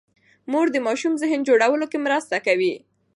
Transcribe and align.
مور 0.51 0.67
د 0.73 0.77
ماشوم 0.87 1.13
ذهن 1.21 1.39
جوړولو 1.47 1.85
کې 1.91 2.03
مرسته 2.05 2.35
کوي. 2.47 2.73